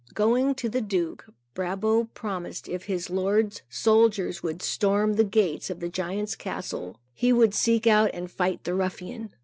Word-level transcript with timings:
Going 0.15 0.55
to 0.55 0.67
the 0.67 0.81
Duke, 0.81 1.27
Brabo 1.53 2.05
promised 2.15 2.67
if 2.67 2.85
his 2.85 3.11
lord's 3.11 3.61
soldiers 3.69 4.41
would 4.41 4.63
storm 4.63 5.13
the 5.13 5.23
gates 5.23 5.69
of 5.69 5.79
the 5.79 5.89
giant's 5.89 6.35
castle, 6.35 6.93
that 6.93 6.97
he 7.13 7.31
would 7.31 7.53
seek 7.53 7.85
out 7.85 8.09
and 8.11 8.31
fight 8.31 8.63
the 8.63 8.73
ruffian. 8.73 9.29